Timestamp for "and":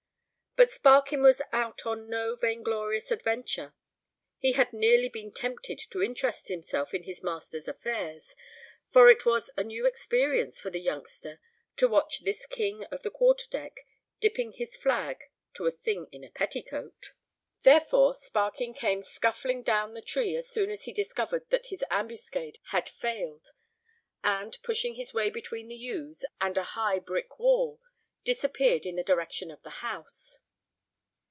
24.21-24.57, 26.41-26.57